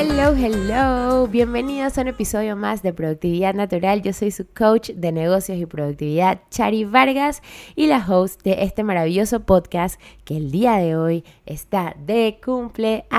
[0.00, 4.00] Hello, hello, bienvenidos a un episodio más de Productividad Natural.
[4.00, 7.42] Yo soy su coach de negocios y productividad, Chari Vargas,
[7.74, 13.10] y la host de este maravilloso podcast que el día de hoy está de cumpleaños.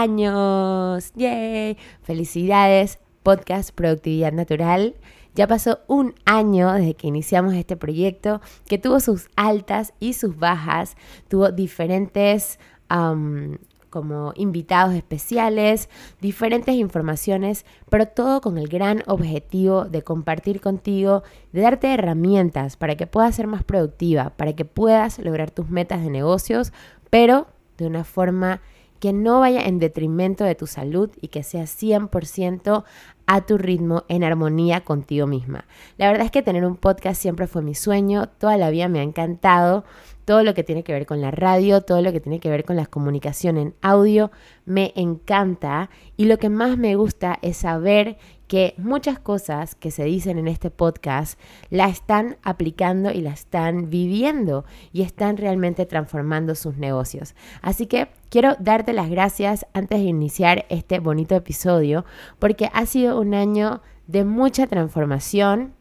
[1.15, 1.75] ¡Yay!
[2.01, 4.95] Felicidades, podcast Productividad Natural.
[5.35, 10.37] Ya pasó un año desde que iniciamos este proyecto que tuvo sus altas y sus
[10.37, 10.95] bajas,
[11.27, 12.57] tuvo diferentes
[13.89, 15.89] como invitados especiales,
[16.21, 22.95] diferentes informaciones, pero todo con el gran objetivo de compartir contigo, de darte herramientas para
[22.95, 26.73] que puedas ser más productiva, para que puedas lograr tus metas de negocios,
[27.09, 28.61] pero de una forma
[28.99, 32.83] que no vaya en detrimento de tu salud y que sea 100%
[33.25, 35.65] a tu ritmo en armonía contigo misma.
[35.97, 38.99] La verdad es que tener un podcast siempre fue mi sueño, toda la vida me
[38.99, 39.85] ha encantado,
[40.29, 42.63] todo lo que tiene que ver con la radio, todo lo que tiene que ver
[42.63, 44.29] con la comunicación en audio,
[44.63, 50.03] me encanta y lo que más me gusta es saber que muchas cosas que se
[50.03, 51.39] dicen en este podcast
[51.71, 57.33] la están aplicando y la están viviendo y están realmente transformando sus negocios.
[57.63, 62.05] Así que quiero darte las gracias antes de iniciar este bonito episodio
[62.37, 65.73] porque ha sido un año de mucha transformación,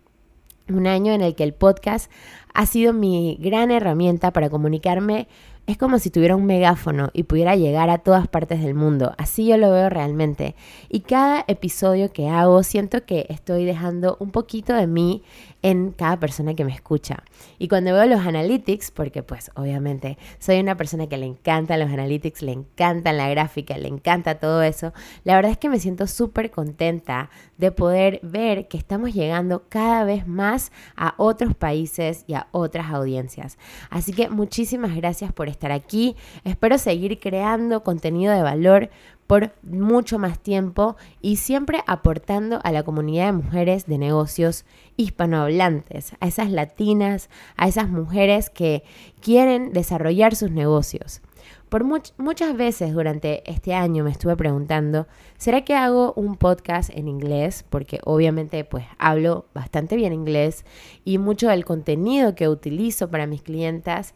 [0.72, 2.10] un año en el que el podcast
[2.54, 5.28] ha sido mi gran herramienta para comunicarme.
[5.66, 9.12] Es como si tuviera un megáfono y pudiera llegar a todas partes del mundo.
[9.18, 10.54] Así yo lo veo realmente.
[10.88, 15.22] Y cada episodio que hago siento que estoy dejando un poquito de mí
[15.62, 17.24] en cada persona que me escucha.
[17.58, 21.90] Y cuando veo los analytics, porque pues obviamente soy una persona que le encantan los
[21.90, 24.92] analytics, le encantan la gráfica, le encanta todo eso,
[25.24, 30.04] la verdad es que me siento súper contenta de poder ver que estamos llegando cada
[30.04, 33.58] vez más a otros países y a otras audiencias.
[33.90, 36.16] Así que muchísimas gracias por estar aquí.
[36.44, 38.90] Espero seguir creando contenido de valor
[39.28, 44.64] por mucho más tiempo y siempre aportando a la comunidad de mujeres de negocios
[44.96, 48.82] hispanohablantes, a esas latinas, a esas mujeres que
[49.20, 51.20] quieren desarrollar sus negocios.
[51.68, 55.06] Por muchas veces durante este año me estuve preguntando,
[55.36, 57.64] ¿será que hago un podcast en inglés?
[57.68, 60.64] Porque obviamente pues hablo bastante bien inglés
[61.04, 64.14] y mucho del contenido que utilizo para mis clientas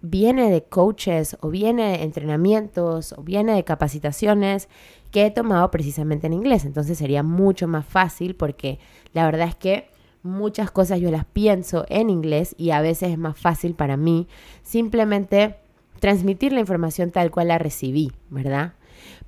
[0.00, 4.68] viene de coaches o viene de entrenamientos o viene de capacitaciones
[5.10, 6.64] que he tomado precisamente en inglés.
[6.64, 8.78] Entonces sería mucho más fácil porque
[9.12, 9.90] la verdad es que
[10.22, 14.26] muchas cosas yo las pienso en inglés y a veces es más fácil para mí
[14.62, 15.56] simplemente
[16.00, 18.74] transmitir la información tal cual la recibí, ¿verdad?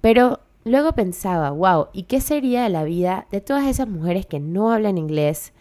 [0.00, 4.40] Pero luego pensaba, wow, ¿y qué sería de la vida de todas esas mujeres que
[4.40, 5.52] no hablan inglés?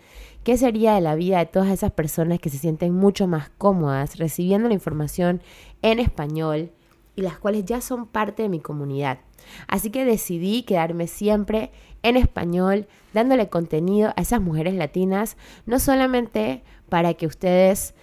[0.43, 4.17] ¿Qué sería de la vida de todas esas personas que se sienten mucho más cómodas
[4.17, 5.41] recibiendo la información
[5.81, 6.71] en español
[7.15, 9.19] y las cuales ya son parte de mi comunidad?
[9.67, 11.71] Así que decidí quedarme siempre
[12.03, 17.93] en español, dándole contenido a esas mujeres latinas, no solamente para que ustedes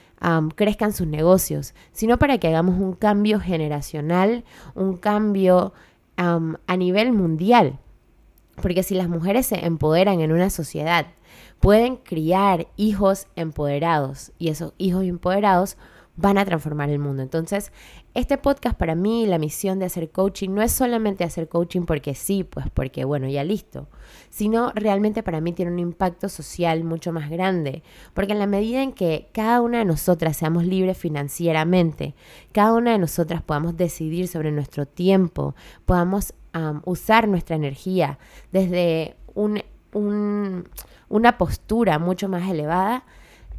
[0.55, 4.45] crezcan sus negocios, sino para que hagamos un cambio generacional,
[4.75, 5.73] un cambio
[6.17, 7.79] a nivel mundial.
[8.63, 11.07] Porque si las mujeres se empoderan en una sociedad,
[11.61, 15.77] pueden criar hijos empoderados y esos hijos empoderados
[16.17, 17.23] van a transformar el mundo.
[17.23, 17.71] Entonces,
[18.17, 22.15] este podcast para mí, la misión de hacer coaching, no es solamente hacer coaching porque
[22.15, 23.89] sí, pues porque bueno, ya listo,
[24.31, 27.83] sino realmente para mí tiene un impacto social mucho más grande,
[28.15, 32.15] porque en la medida en que cada una de nosotras seamos libres financieramente,
[32.53, 35.55] cada una de nosotras podamos decidir sobre nuestro tiempo,
[35.85, 36.33] podamos
[36.87, 38.19] usar nuestra energía
[38.51, 39.63] desde un,
[41.11, 43.05] una postura mucho más elevada,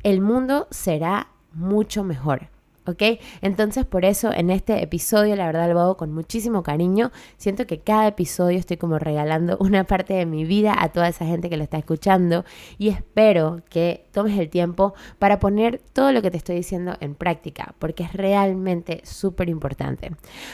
[0.02, 2.57] el mundo será mucho mejor.
[2.88, 3.20] ¿Ok?
[3.42, 7.12] Entonces por eso en este episodio la verdad lo hago con muchísimo cariño.
[7.38, 11.26] Siento que cada episodio estoy como regalando una parte de mi vida a toda esa
[11.26, 12.46] gente que lo está escuchando
[12.78, 17.16] y espero que tomes el tiempo para poner todo lo que te estoy diciendo en
[17.16, 20.12] práctica porque es realmente súper importante.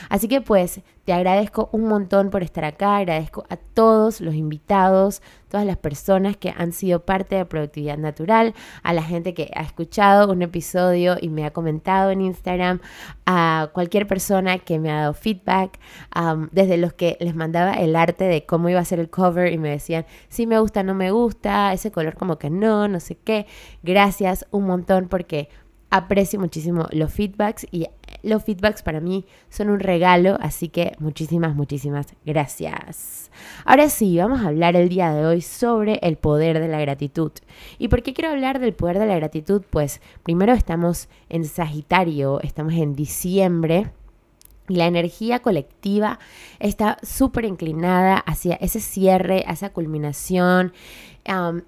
[0.09, 5.21] Así que pues te agradezco un montón por estar acá, agradezco a todos los invitados,
[5.49, 8.53] todas las personas que han sido parte de Productividad Natural,
[8.83, 12.79] a la gente que ha escuchado un episodio y me ha comentado en Instagram,
[13.25, 15.77] a cualquier persona que me ha dado feedback,
[16.51, 19.57] desde los que les mandaba el arte de cómo iba a ser el cover y
[19.57, 23.15] me decían, si me gusta, no me gusta, ese color como que no, no sé
[23.15, 23.45] qué.
[23.81, 25.49] Gracias un montón porque
[25.93, 27.85] aprecio muchísimo los feedbacks y
[28.23, 33.29] los feedbacks para mí son un regalo, así que muchísimas, muchísimas gracias.
[33.63, 37.31] Ahora sí, vamos a hablar el día de hoy sobre el poder de la gratitud.
[37.77, 39.61] ¿Y por qué quiero hablar del poder de la gratitud?
[39.69, 43.91] Pues primero estamos en Sagitario, estamos en diciembre.
[44.69, 46.17] Y la energía colectiva
[46.59, 50.73] está súper inclinada hacia ese cierre, hacia culminación.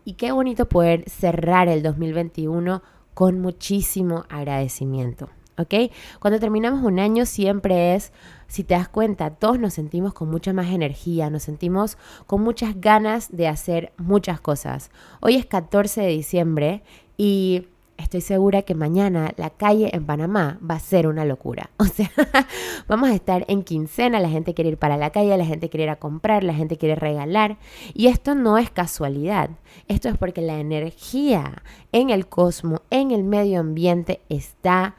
[0.04, 5.30] y qué bonito poder cerrar el 2021 con muchísimo agradecimiento.
[5.58, 5.74] ¿Ok?
[6.20, 8.12] Cuando terminamos un año siempre es,
[8.48, 11.98] si te das cuenta, todos nos sentimos con mucha más energía, nos sentimos
[12.28, 14.92] con muchas ganas de hacer muchas cosas.
[15.22, 16.84] Hoy es 14 de diciembre
[17.18, 21.70] y estoy segura que mañana la calle en Panamá va a ser una locura.
[21.80, 22.10] O sea,
[22.88, 25.86] vamos a estar en quincena, la gente quiere ir para la calle, la gente quiere
[25.86, 27.58] ir a comprar, la gente quiere regalar.
[27.94, 29.52] Y esto no es casualidad.
[29.88, 34.96] Esto es porque la energía en el cosmos, en el medio ambiente está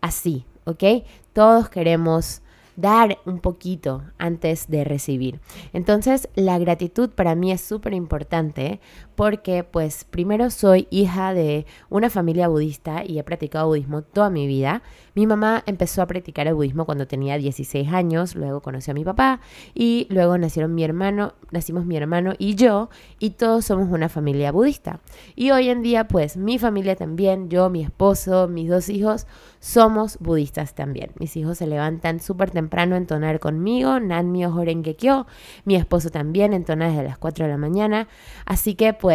[0.00, 1.04] así, ¿ok?
[1.32, 2.42] Todos queremos
[2.80, 5.40] dar un poquito antes de recibir.
[5.72, 8.80] Entonces, la gratitud para mí es súper importante
[9.20, 14.46] porque, pues, primero soy hija de una familia budista y he practicado budismo toda mi
[14.46, 14.82] vida.
[15.14, 19.04] Mi mamá empezó a practicar el budismo cuando tenía 16 años, luego conoció a mi
[19.04, 19.40] papá
[19.74, 22.88] y luego nacieron mi hermano, nacimos mi hermano y yo
[23.18, 25.00] y todos somos una familia budista.
[25.36, 29.26] Y hoy en día, pues, mi familia también, yo, mi esposo, mis dos hijos,
[29.58, 31.10] somos budistas también.
[31.18, 35.26] Mis hijos se levantan súper temprano a entonar conmigo, Nanmyo Horengekyo,
[35.66, 38.08] mi esposo también entona desde las 4 de la mañana,
[38.46, 39.09] así que pues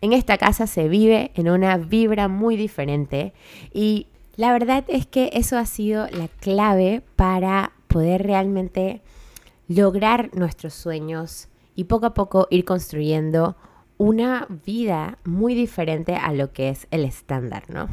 [0.00, 3.32] en esta casa se vive en una vibra muy diferente
[3.72, 9.02] y la verdad es que eso ha sido la clave para poder realmente
[9.68, 13.56] lograr nuestros sueños y poco a poco ir construyendo
[13.98, 17.88] una vida muy diferente a lo que es el estándar, ¿no?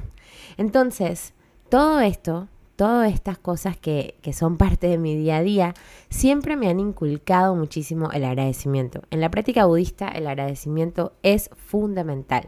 [0.58, 1.34] Entonces,
[1.70, 2.48] todo esto,
[2.80, 5.74] todas estas cosas que, que, son parte de mi día a día,
[6.10, 9.02] siempre me han inculcado muchísimo el agradecimiento.
[9.12, 12.46] En la práctica budista el agradecimiento es fundamental,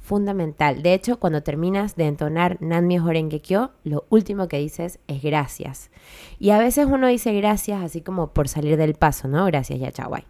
[0.00, 0.82] fundamental.
[0.82, 5.90] De hecho, cuando terminas de entonar Nanmyo Horengekyo, lo último que dices es gracias.
[6.38, 9.44] Y a veces uno dice gracias así como por salir del paso, ¿no?
[9.44, 10.24] Gracias, ya chawai.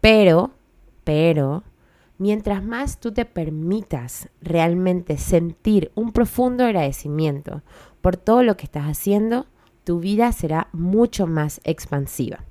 [0.00, 0.52] Pero,
[1.02, 1.64] pero,
[2.18, 7.62] Mientras más tú te permitas realmente sentir un profundo agradecimiento
[8.00, 9.46] por todo lo que estás haciendo,
[9.82, 12.44] tu vida será mucho más expansiva.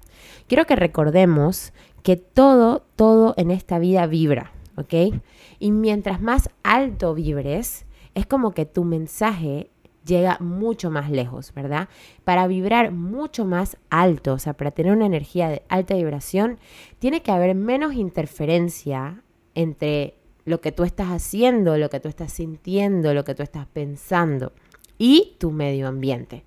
[0.47, 1.73] Quiero que recordemos
[2.03, 5.15] que todo, todo en esta vida vibra, ¿ok?
[5.59, 9.69] Y mientras más alto vibres, es como que tu mensaje
[10.05, 11.87] llega mucho más lejos, ¿verdad?
[12.25, 16.59] Para vibrar mucho más alto, o sea, para tener una energía de alta vibración,
[16.99, 19.22] tiene que haber menos interferencia
[19.55, 20.15] entre
[20.45, 24.51] lo que tú estás haciendo, lo que tú estás sintiendo, lo que tú estás pensando
[24.97, 26.43] y tu medio ambiente.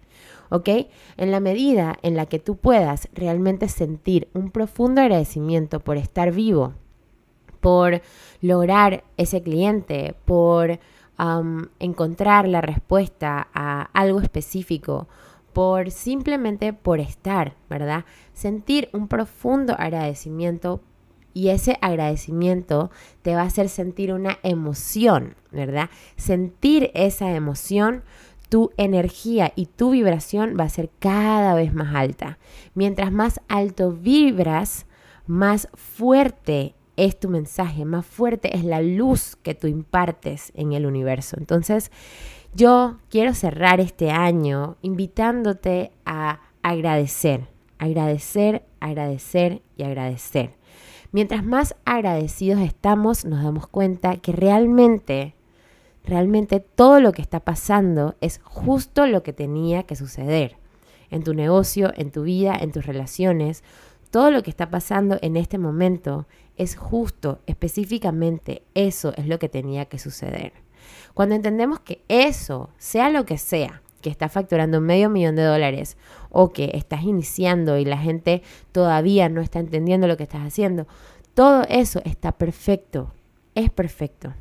[0.48, 0.68] ¿Ok?
[1.16, 6.32] En la medida en la que tú puedas realmente sentir un profundo agradecimiento por estar
[6.32, 6.74] vivo,
[7.60, 8.00] por
[8.40, 10.78] lograr ese cliente, por
[11.80, 15.08] encontrar la respuesta a algo específico,
[15.52, 18.04] por simplemente por estar, ¿verdad?
[18.34, 20.82] Sentir un profundo agradecimiento
[21.36, 22.90] y ese agradecimiento
[23.20, 25.90] te va a hacer sentir una emoción, ¿verdad?
[26.16, 28.04] Sentir esa emoción,
[28.48, 32.38] tu energía y tu vibración va a ser cada vez más alta.
[32.72, 34.86] Mientras más alto vibras,
[35.26, 40.86] más fuerte es tu mensaje, más fuerte es la luz que tú impartes en el
[40.86, 41.36] universo.
[41.38, 41.92] Entonces,
[42.54, 50.54] yo quiero cerrar este año invitándote a agradecer, agradecer, agradecer y agradecer.
[51.12, 55.34] Mientras más agradecidos estamos, nos damos cuenta que realmente,
[56.04, 60.56] realmente todo lo que está pasando es justo lo que tenía que suceder.
[61.10, 63.62] En tu negocio, en tu vida, en tus relaciones,
[64.10, 69.48] todo lo que está pasando en este momento es justo, específicamente, eso es lo que
[69.48, 70.52] tenía que suceder.
[71.14, 75.96] Cuando entendemos que eso, sea lo que sea, que está facturando medio millón de dólares
[76.30, 80.86] o que estás iniciando y la gente todavía no está entendiendo lo que estás haciendo,
[81.34, 83.12] todo eso está perfecto,
[83.56, 84.32] es perfecto.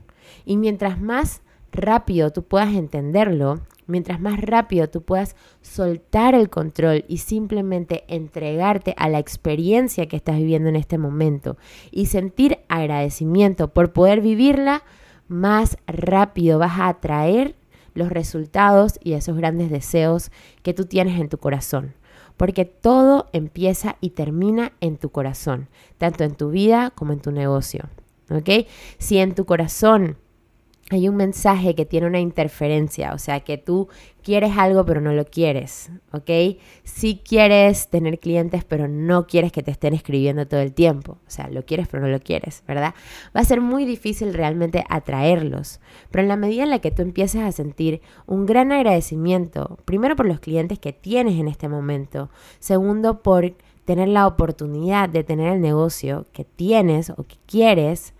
[0.45, 1.41] Y mientras más
[1.71, 8.93] rápido tú puedas entenderlo, mientras más rápido tú puedas soltar el control y simplemente entregarte
[8.97, 11.57] a la experiencia que estás viviendo en este momento
[11.89, 14.83] y sentir agradecimiento por poder vivirla,
[15.27, 17.55] más rápido vas a atraer
[17.95, 20.29] los resultados y esos grandes deseos
[20.61, 21.95] que tú tienes en tu corazón.
[22.37, 27.31] Porque todo empieza y termina en tu corazón, tanto en tu vida como en tu
[27.31, 27.89] negocio.
[28.29, 28.67] ¿Ok?
[28.99, 30.17] Si en tu corazón
[30.91, 33.89] hay un mensaje que tiene una interferencia, o sea, que tú
[34.23, 36.59] quieres algo pero no lo quieres, ¿ok?
[36.83, 41.29] Sí quieres tener clientes pero no quieres que te estén escribiendo todo el tiempo, o
[41.29, 42.93] sea, lo quieres pero no lo quieres, ¿verdad?
[43.35, 45.79] Va a ser muy difícil realmente atraerlos,
[46.11, 50.15] pero en la medida en la que tú empieces a sentir un gran agradecimiento, primero
[50.15, 55.53] por los clientes que tienes en este momento, segundo por tener la oportunidad de tener
[55.53, 58.14] el negocio que tienes o que quieres,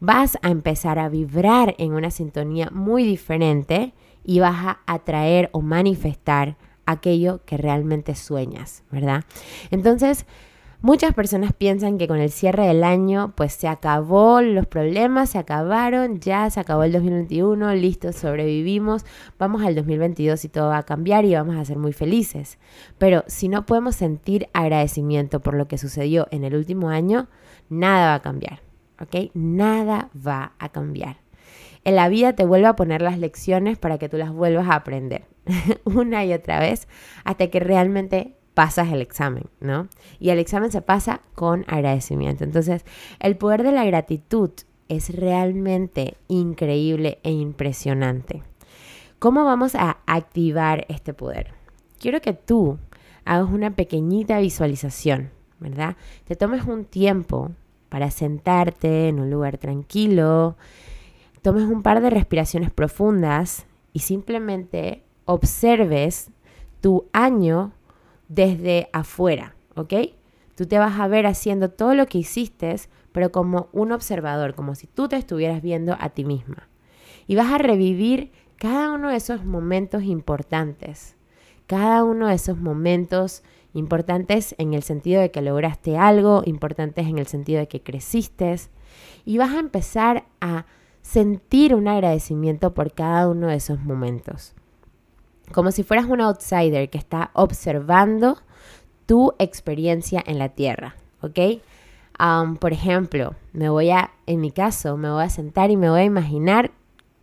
[0.00, 5.60] vas a empezar a vibrar en una sintonía muy diferente y vas a atraer o
[5.60, 9.24] manifestar aquello que realmente sueñas, ¿verdad?
[9.70, 10.26] Entonces,
[10.80, 15.38] muchas personas piensan que con el cierre del año, pues se acabó los problemas, se
[15.38, 19.04] acabaron, ya se acabó el 2021, listo, sobrevivimos,
[19.38, 22.58] vamos al 2022 y todo va a cambiar y vamos a ser muy felices.
[22.98, 27.28] Pero si no podemos sentir agradecimiento por lo que sucedió en el último año,
[27.68, 28.63] nada va a cambiar.
[29.00, 29.30] ¿Ok?
[29.34, 31.18] Nada va a cambiar.
[31.84, 34.76] En la vida te vuelve a poner las lecciones para que tú las vuelvas a
[34.76, 35.26] aprender
[35.84, 36.88] una y otra vez
[37.24, 39.88] hasta que realmente pasas el examen, ¿no?
[40.18, 42.44] Y el examen se pasa con agradecimiento.
[42.44, 42.84] Entonces,
[43.20, 44.50] el poder de la gratitud
[44.88, 48.42] es realmente increíble e impresionante.
[49.18, 51.52] ¿Cómo vamos a activar este poder?
[51.98, 52.78] Quiero que tú
[53.24, 55.96] hagas una pequeñita visualización, ¿verdad?
[56.24, 57.50] Te tomes un tiempo
[57.94, 60.56] para sentarte en un lugar tranquilo,
[61.42, 66.32] tomes un par de respiraciones profundas y simplemente observes
[66.80, 67.72] tu año
[68.26, 69.94] desde afuera, ¿ok?
[70.56, 72.74] Tú te vas a ver haciendo todo lo que hiciste,
[73.12, 76.68] pero como un observador, como si tú te estuvieras viendo a ti misma.
[77.28, 81.14] Y vas a revivir cada uno de esos momentos importantes,
[81.68, 87.18] cada uno de esos momentos importantes en el sentido de que lograste algo, importantes en
[87.18, 88.56] el sentido de que creciste
[89.24, 90.64] y vas a empezar a
[91.02, 94.54] sentir un agradecimiento por cada uno de esos momentos.
[95.52, 98.38] Como si fueras un outsider que está observando
[99.04, 101.60] tu experiencia en la tierra, ¿ok?
[102.60, 106.00] por ejemplo, me voy a, en mi caso, me voy a sentar y me voy
[106.00, 106.70] a imaginar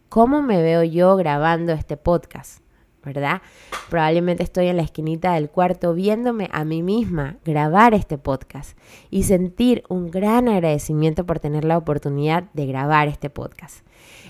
[0.09, 2.61] cómo me veo yo grabando este podcast.
[3.03, 3.41] ¿Verdad?
[3.89, 8.77] Probablemente estoy en la esquinita del cuarto viéndome a mí misma grabar este podcast
[9.09, 13.85] y sentir un gran agradecimiento por tener la oportunidad de grabar este podcast.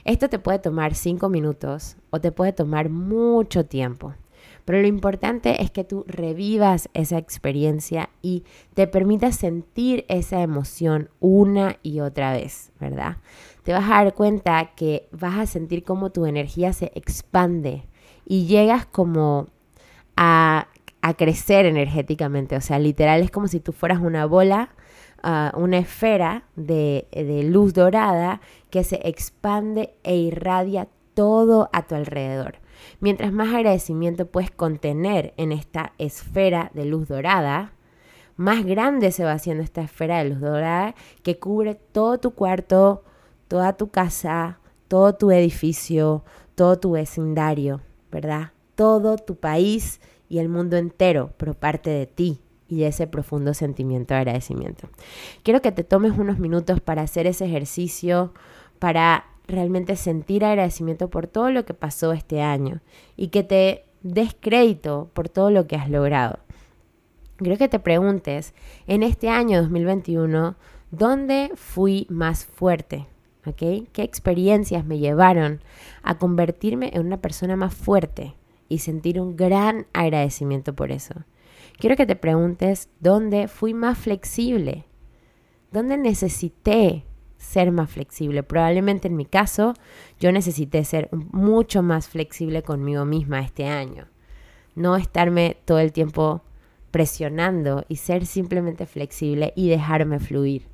[0.06, 4.14] Esto te puede tomar cinco minutos o te puede tomar mucho tiempo.
[4.66, 11.10] Pero lo importante es que tú revivas esa experiencia y te permitas sentir esa emoción
[11.20, 13.18] una y otra vez, ¿verdad?
[13.64, 17.84] Te vas a dar cuenta que vas a sentir cómo tu energía se expande
[18.32, 19.48] y llegas como
[20.16, 20.70] a,
[21.18, 22.56] crecer energéticamente.
[22.56, 24.70] O sea, literal es como si tú fueras una bola,
[25.22, 31.96] ah, una esfera de, de luz dorada que se expande e irradia todo a tu
[31.96, 32.60] alrededor.
[33.02, 37.74] Mientras más agradecimiento puedes contener en esta esfera de luz dorada,
[38.38, 43.04] más grande se va haciendo esta esfera de luz dorada que cubre todo tu cuarto,
[43.50, 46.24] toda tu casa, todo tu edificio,
[46.56, 47.82] todo tu vecindario.
[48.12, 48.52] ¿Verdad?
[48.76, 50.00] Todo tu país
[50.30, 54.88] y el mundo entero, pero parte de ti y ese profundo sentimiento de agradecimiento.
[55.44, 58.34] Quiero que te tomes unos minutos para hacer ese ejercicio,
[58.80, 62.82] para realmente sentir agradecimiento por todo lo que pasó este año
[63.18, 66.40] y que te des crédito por todo lo que has logrado.
[67.38, 68.54] Quiero que te preguntes,
[68.88, 70.56] en este año 2021,
[70.92, 73.08] ¿dónde fui más fuerte?
[73.56, 75.62] ¿Qué experiencias me llevaron
[76.04, 78.36] a convertirme en una persona más fuerte
[78.70, 81.16] y sentir un gran agradecimiento por eso?
[81.78, 84.86] Quiero que te preguntes dónde fui más flexible,
[85.72, 87.06] dónde necesité
[87.38, 88.44] ser más flexible.
[88.44, 89.74] Probablemente en mi caso
[90.20, 94.08] yo necesité ser mucho más flexible conmigo misma este año.
[94.76, 96.44] No estarme todo el tiempo
[96.92, 100.71] presionando y ser simplemente flexible y dejarme fluir.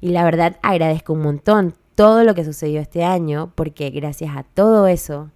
[0.00, 4.44] Y la verdad agradezco un montón todo lo que sucedió este año porque gracias a
[4.44, 5.30] todo eso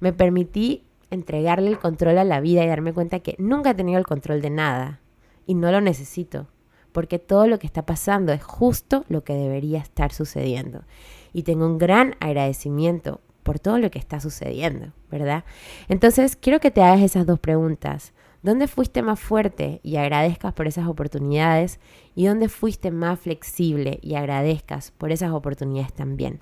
[0.00, 3.98] me permití entregarle el control a la vida y darme cuenta que nunca he tenido
[3.98, 5.00] el control de nada
[5.46, 6.48] y no lo necesito,
[6.92, 10.84] porque todo lo que está pasando es justo lo que debería estar sucediendo.
[11.32, 15.44] Y tengo un gran agradecimiento por todo lo que está sucediendo, ¿verdad?
[15.88, 18.12] Entonces, quiero que te hagas esas dos preguntas.
[18.46, 21.80] ¿Dónde fuiste más fuerte y agradezcas por esas oportunidades?
[22.14, 26.38] ¿Y dónde fuiste más flexible y agradezcas por esas oportunidades también?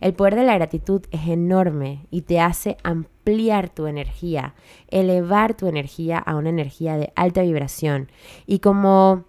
[0.00, 4.54] El poder de la gratitud es enorme y te hace ampliar tu energía,
[4.92, 8.12] elevar tu energía a una energía de alta vibración.
[8.46, 9.24] Y como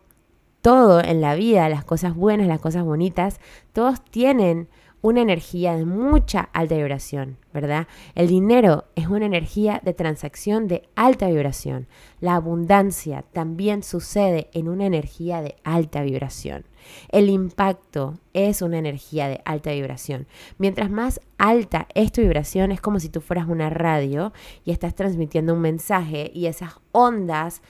[0.62, 3.40] todo en la vida, las cosas buenas, las cosas bonitas,
[3.74, 4.70] todos tienen
[5.02, 7.88] una energía de mucha alta vibración, ¿verdad?
[8.14, 11.88] El dinero es una energía de transacción de alta vibración.
[12.20, 16.66] La abundancia también sucede en una energía de alta vibración.
[17.10, 20.28] El impacto es una energía de alta vibración.
[20.58, 24.96] Mientras más alta es tu vibración, es como si tú fueras una radio y estás
[24.96, 27.62] transmitiendo un mensaje y esas ondas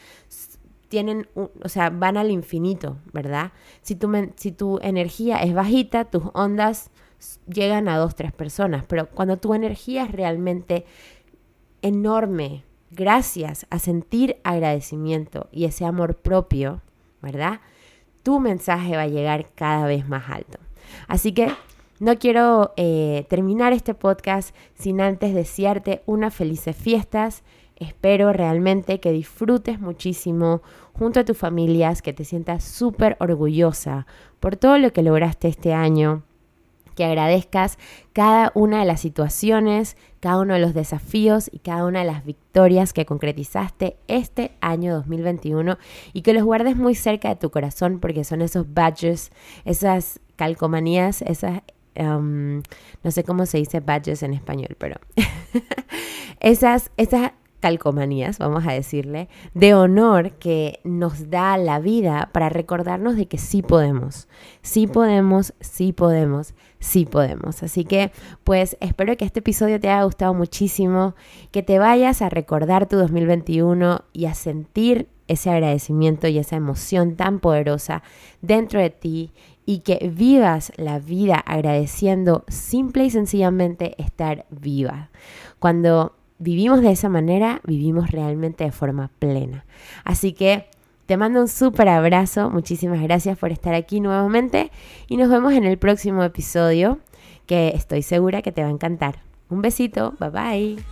[0.90, 3.54] tienen, o sea, van al infinito, ¿verdad?
[3.82, 6.92] Si tu, si tu energía es bajita, tus ondas
[7.48, 10.86] llegan a dos, tres personas, pero cuando tu energía es realmente
[11.82, 16.82] enorme, gracias a sentir agradecimiento y ese amor propio,
[17.22, 17.62] ¿verdad?
[18.24, 20.60] Tu mensaje va a llegar cada vez más alto.
[21.08, 21.52] Así que
[22.00, 27.44] no quiero eh, terminar este podcast sin antes desearte unas felices fiestas.
[27.76, 30.62] Espero realmente que disfrutes muchísimo
[30.94, 34.06] junto a tus familias, que te sientas súper orgullosa
[34.40, 36.24] por todo lo que lograste este año,
[36.96, 37.78] que agradezcas
[38.14, 42.26] cada una de las situaciones, cada uno de los desafíos y cada una de las
[42.26, 45.78] victorias que concretizaste este año 2021
[46.14, 49.32] y que los guardes muy cerca de tu corazón porque son esos badges,
[49.66, 51.62] esas calcomanías, esas,
[51.98, 52.62] um,
[53.04, 54.98] no sé cómo se dice badges en español, pero
[56.40, 57.32] esas, esas
[57.62, 63.38] calcomanías, vamos a decirle, de honor que nos da la vida para recordarnos de que
[63.38, 64.28] sí podemos,
[64.62, 67.64] sí podemos, sí podemos, sí podemos.
[67.64, 68.12] Así que
[68.44, 71.16] pues espero que este episodio te haya gustado muchísimo,
[71.52, 77.16] que te vayas a recordar tu 2021 y a sentir ese agradecimiento y esa emoción
[77.16, 78.04] tan poderosa
[78.42, 79.32] dentro de ti
[79.66, 85.10] y que vivas la vida agradeciendo simple y sencillamente estar viva.
[85.60, 89.66] Cuando vivimos de esa manera, vivimos realmente de forma plena.
[90.04, 90.66] Así que
[91.06, 94.72] te mando un súper abrazo, muchísimas gracias por estar aquí nuevamente
[95.08, 97.00] y nos vemos en el próximo episodio
[97.46, 99.20] que estoy segura que te va a encantar.
[99.50, 100.84] Un besito, bye bye.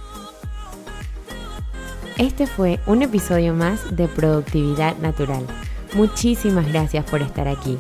[2.18, 5.46] Este fue un episodio más de Productividad Natural.
[5.96, 7.78] Muchísimas gracias por estar aquí.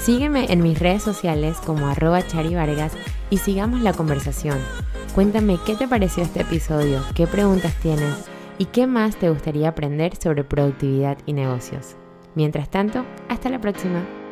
[0.00, 2.92] Sígueme en mis redes sociales como arroba charivargas
[3.30, 4.58] y sigamos la conversación.
[5.16, 8.26] Cuéntame qué te pareció este episodio, qué preguntas tienes
[8.58, 11.96] y qué más te gustaría aprender sobre productividad y negocios.
[12.34, 14.25] Mientras tanto, hasta la próxima.